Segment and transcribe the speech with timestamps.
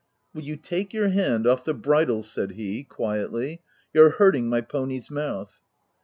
[0.33, 3.61] "Will you take your hand off the bridle V said he, quietly—
[3.93, 5.61] "you're hurting my pony's mouth.